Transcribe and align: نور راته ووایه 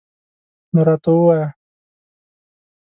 نور 0.73 0.83
راته 0.87 1.09
ووایه 1.15 1.47